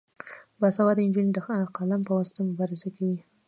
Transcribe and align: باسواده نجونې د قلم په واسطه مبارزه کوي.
باسواده 0.59 1.01
نجونې 1.07 1.31
د 1.33 1.39
قلم 1.77 2.01
په 2.07 2.11
واسطه 2.17 2.39
مبارزه 2.49 2.89
کوي. 2.95 3.17